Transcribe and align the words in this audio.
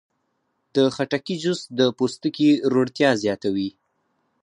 د 0.75 0.77
خټکي 0.95 1.35
جوس 1.43 1.61
د 1.79 1.81
پوستکي 1.97 2.49
روڼتیا 2.73 3.09
زیاتوي. 3.23 3.69